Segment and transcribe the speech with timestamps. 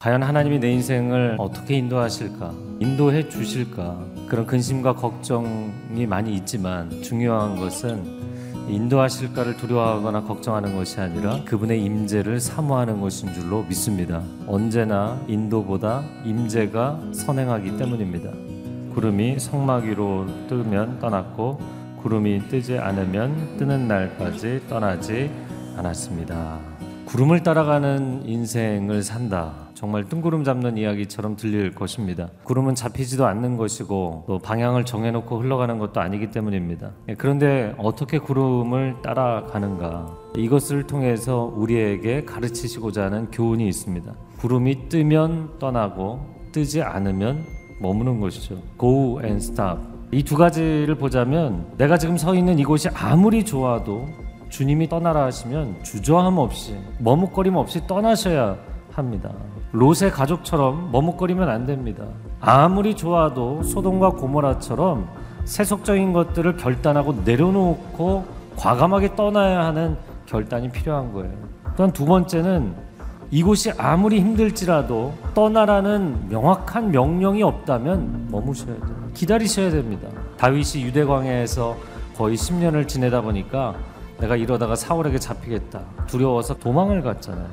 [0.00, 2.54] 과연 하나님이 내 인생을 어떻게 인도하실까?
[2.78, 4.02] 인도해 주실까?
[4.28, 12.98] 그런 근심과 걱정이 많이 있지만 중요한 것은 인도하실까를 두려워하거나 걱정하는 것이 아니라 그분의 임재를 사모하는
[13.02, 14.22] 것인 줄로 믿습니다.
[14.46, 18.30] 언제나 인도보다 임재가 선행하기 때문입니다.
[18.94, 21.60] 구름이 성막 위로 뜨면 떠났고
[22.00, 25.30] 구름이 뜨지 않으면 뜨는 날까지 떠나지
[25.76, 26.58] 않았습니다.
[27.10, 29.52] 구름을 따라가는 인생을 산다.
[29.74, 32.28] 정말 뜬구름 잡는 이야기처럼 들릴 것입니다.
[32.44, 36.92] 구름은 잡히지도 않는 것이고 또 방향을 정해놓고 흘러가는 것도 아니기 때문입니다.
[37.08, 40.18] 예, 그런데 어떻게 구름을 따라가는가?
[40.36, 44.14] 이것을 통해서 우리에게 가르치시고자 하는 교훈이 있습니다.
[44.38, 47.44] 구름이 뜨면 떠나고 뜨지 않으면
[47.80, 48.62] 머무는 것이죠.
[48.78, 49.80] Go and stop.
[50.12, 54.08] 이 두 가지를 보자면 내가 지금 서 있는 이곳이 아무리 좋아도
[54.50, 58.56] 주님이 떠나라 하시면 주저함 없이 머뭇거림 없이 떠나셔야
[58.92, 59.30] 합니다.
[59.72, 62.04] 롯의 가족처럼 머뭇거리면 안 됩니다.
[62.40, 65.08] 아무리 좋아도 소돔과 고모라처럼
[65.44, 68.24] 세속적인 것들을 결단하고 내려놓고
[68.56, 71.32] 과감하게 떠나야 하는 결단이 필요한 거예요.
[71.76, 72.74] 또한 두 번째는
[73.30, 79.10] 이곳이 아무리 힘들지라도 떠나라는 명확한 명령이 없다면 머무셔야 돼요.
[79.14, 80.08] 기다리셔야 됩니다.
[80.36, 81.76] 다윗이 유대 광야에서
[82.16, 83.74] 거의 10년을 지내다 보니까
[84.20, 85.80] 내가 이러다가 사울에게 잡히겠다.
[86.06, 87.48] 두려워서 도망을 갔잖아요.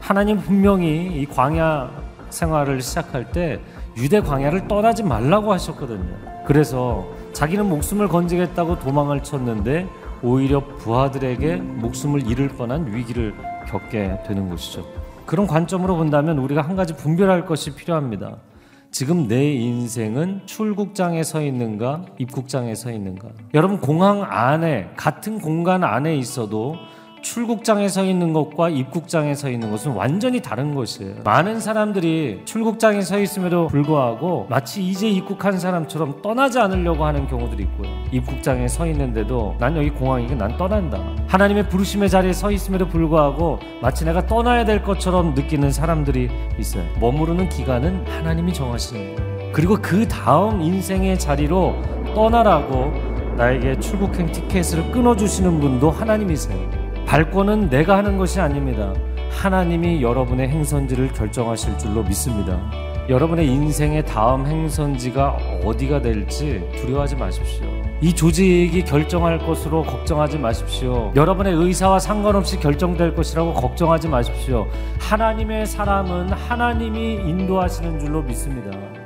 [0.00, 1.90] 하나님 분명히 이 광야
[2.30, 3.60] 생활을 시작할 때
[3.96, 6.16] 유대 광야를 떠나지 말라고 하셨거든요.
[6.46, 9.86] 그래서 자기는 목숨을 건지겠다고 도망을 쳤는데
[10.22, 13.34] 오히려 부하들에게 목숨을 잃을 뻔한 위기를
[13.68, 14.84] 겪게 되는 것이죠.
[15.26, 18.36] 그런 관점으로 본다면 우리가 한 가지 분별할 것이 필요합니다.
[18.90, 23.28] 지금 내 인생은 출국장에 서 있는가, 입국장에 서 있는가.
[23.54, 26.76] 여러분, 공항 안에, 같은 공간 안에 있어도
[27.26, 31.16] 출국장에 서 있는 것과 입국장에 서 있는 것은 완전히 다른 것이에요.
[31.24, 37.90] 많은 사람들이 출국장에 서 있음에도 불구하고 마치 이제 입국한 사람처럼 떠나지 않으려고 하는 경우들이 있고요.
[38.12, 41.00] 입국장에 서 있는데도 난 여기 공항이고 난 떠난다.
[41.26, 46.84] 하나님의 부르심의 자리에 서 있음에도 불구하고 마치 내가 떠나야 될 것처럼 느끼는 사람들이 있어요.
[47.00, 49.52] 머무르는 기간은 하나님이 정하시는 거예요.
[49.52, 51.74] 그리고 그 다음 인생의 자리로
[52.14, 52.92] 떠나라고
[53.36, 56.85] 나에게 출국행 티켓을 끊어주시는 분도 하나님이세요.
[57.16, 58.92] 발권은 내가 하는 것이 아닙니다.
[59.30, 62.60] 하나님이 여러분의 행선지를 결정하실 줄로 믿습니다.
[63.08, 67.64] 여러분의 인생의 다음 행선지가 어디가 될지 두려워하지 마십시오.
[68.02, 71.10] 이 조직이 결정할 것으로 걱정하지 마십시오.
[71.16, 74.66] 여러분의 의사와 상관없이 결정될 것이라고 걱정하지 마십시오.
[74.98, 79.05] 하나님의 사람은 하나님이 인도하시는 줄로 믿습니다.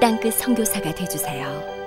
[0.00, 1.79] 땅끝 성교사가 되주세요